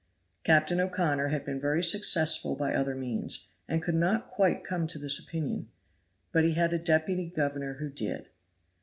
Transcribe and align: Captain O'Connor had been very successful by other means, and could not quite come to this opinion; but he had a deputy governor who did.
Captain 0.43 0.79
O'Connor 0.79 1.27
had 1.27 1.45
been 1.45 1.59
very 1.59 1.83
successful 1.83 2.55
by 2.55 2.73
other 2.73 2.95
means, 2.95 3.49
and 3.67 3.83
could 3.83 3.93
not 3.93 4.27
quite 4.29 4.63
come 4.63 4.87
to 4.87 4.97
this 4.97 5.19
opinion; 5.19 5.69
but 6.31 6.43
he 6.43 6.53
had 6.53 6.73
a 6.73 6.79
deputy 6.79 7.27
governor 7.27 7.75
who 7.75 7.87
did. 7.87 8.27